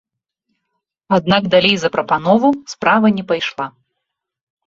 Аднак 1.17 1.43
далей 1.55 1.75
за 1.83 1.89
прапанову 1.95 2.49
справа 2.73 3.07
не 3.17 3.23
пайшла. 3.33 3.67